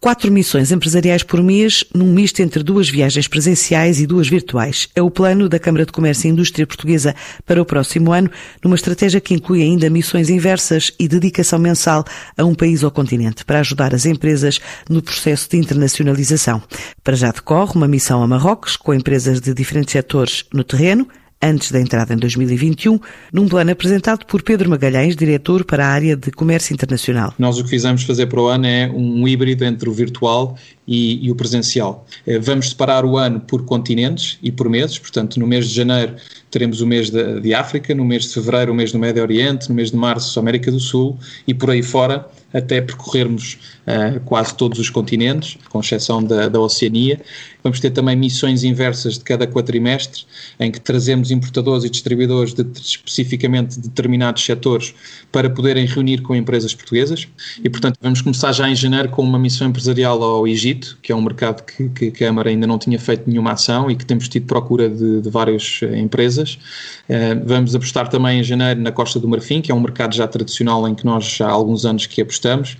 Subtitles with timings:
[0.00, 4.88] Quatro missões empresariais por mês, num misto entre duas viagens presenciais e duas virtuais.
[4.94, 8.30] É o plano da Câmara de Comércio e Indústria Portuguesa para o próximo ano,
[8.62, 12.04] numa estratégia que inclui ainda missões inversas e dedicação mensal
[12.36, 16.62] a um país ou continente, para ajudar as empresas no processo de internacionalização.
[17.02, 21.08] Para já decorre uma missão a Marrocos, com empresas de diferentes setores no terreno,
[21.40, 22.98] antes da entrada em 2021,
[23.32, 27.32] num plano apresentado por Pedro Magalhães, diretor para a área de comércio internacional.
[27.38, 30.56] Nós o que fizemos fazer para o ano é um híbrido entre o virtual
[30.86, 32.06] e, e, o presencial.
[32.26, 36.16] Eh, vamos separar o ano por continentes e por meses, portanto, no mês de janeiro
[36.50, 39.68] teremos o mês de, de África, no mês de fevereiro o mês do Médio Oriente,
[39.68, 44.54] no mês de março América do Sul e por aí fora até percorrermos uh, quase
[44.54, 47.20] todos os continentes, com exceção da, da Oceania.
[47.62, 50.24] Vamos ter também missões inversas de cada quatrimestre,
[50.58, 54.94] em que trazemos importadores e distribuidores de especificamente determinados setores
[55.30, 57.28] para poderem reunir com empresas portuguesas.
[57.62, 61.14] E, portanto, vamos começar já em janeiro com uma missão empresarial ao Egito, que é
[61.14, 64.28] um mercado que, que a Câmara ainda não tinha feito nenhuma ação e que temos
[64.28, 66.37] tido procura de, de várias eh, empresas.
[66.44, 70.26] Uh, vamos apostar também em janeiro na Costa do Marfim, que é um mercado já
[70.26, 72.76] tradicional em que nós já há alguns anos que apostamos.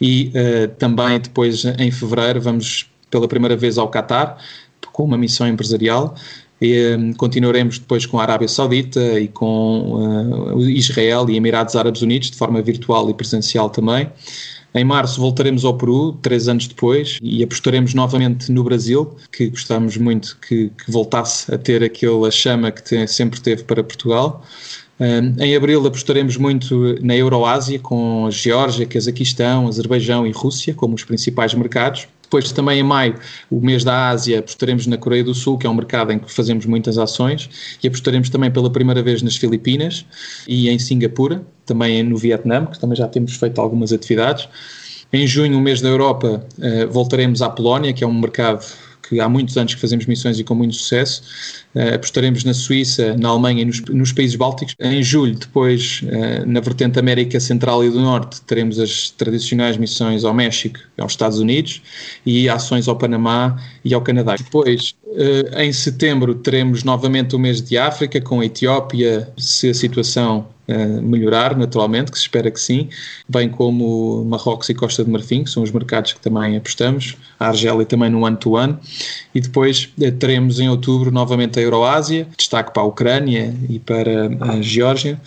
[0.00, 4.38] E uh, também depois em fevereiro vamos pela primeira vez ao Qatar,
[4.92, 6.14] com uma missão empresarial,
[6.60, 12.02] e, um, continuaremos depois com a Arábia Saudita e com uh, Israel e Emirados Árabes
[12.02, 14.10] Unidos, de forma virtual e presencial também.
[14.74, 19.96] Em março voltaremos ao Peru, três anos depois, e apostaremos novamente no Brasil, que gostamos
[19.96, 24.44] muito que, que voltasse a ter aquela chama que sempre teve para Portugal
[25.38, 31.04] em abril apostaremos muito na Euroásia, com a Geórgia, Cazaquistão, Azerbaijão e Rússia como os
[31.04, 32.06] principais mercados.
[32.22, 33.14] Depois, também em maio,
[33.50, 36.30] o mês da Ásia, apostaremos na Coreia do Sul, que é um mercado em que
[36.32, 37.50] fazemos muitas ações,
[37.82, 40.04] e apostaremos também pela primeira vez nas Filipinas
[40.46, 44.48] e em Singapura, também no Vietnã, que também já temos feito algumas atividades.
[45.12, 48.64] Em junho, o mês da Europa, eh, voltaremos à Polónia, que é um mercado
[49.10, 51.22] que há muitos anos que fazemos missões e com muito sucesso.
[51.74, 54.74] Uh, apostaremos na Suíça, na Alemanha e nos, nos países bálticos.
[54.78, 60.24] Em julho, depois, uh, na vertente América Central e do Norte, teremos as tradicionais missões
[60.24, 61.82] ao México aos Estados Unidos
[62.24, 64.36] e ações ao Panamá e ao Canadá.
[64.36, 69.74] Depois, uh, em setembro, teremos novamente o mês de África com a Etiópia, se a
[69.74, 70.46] situação
[71.02, 72.88] melhorar, naturalmente, que se espera que sim,
[73.28, 77.48] bem como Marrocos e Costa de Marfim, que são os mercados que também apostamos, a
[77.48, 78.78] Argélia também no ano-to-ano,
[79.34, 84.28] e depois eh, teremos em outubro novamente a Euroásia, destaque para a Ucrânia e para
[84.40, 85.20] a Geórgia,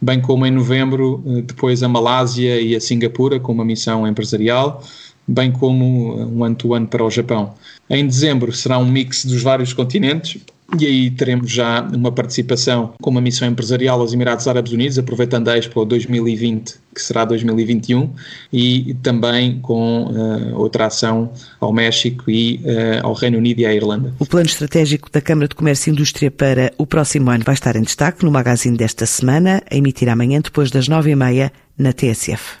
[0.00, 4.82] bem como em novembro eh, depois a Malásia e a Singapura com uma missão empresarial,
[5.26, 7.54] bem como um ano-to-ano para o Japão.
[7.88, 10.42] Em dezembro será um mix dos vários continentes,
[10.78, 15.48] e aí teremos já uma participação com uma missão empresarial aos Emirados Árabes Unidos, aproveitando
[15.48, 18.10] a Expo 2020, que será 2021,
[18.52, 23.74] e também com uh, outra ação ao México e uh, ao Reino Unido e à
[23.74, 24.14] Irlanda.
[24.18, 27.74] O plano estratégico da Câmara de Comércio e Indústria para o próximo ano vai estar
[27.76, 31.92] em destaque no magazine desta semana, a emitir amanhã depois das nove e meia na
[31.92, 32.59] TSF.